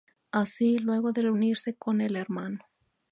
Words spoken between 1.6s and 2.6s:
con el Hno.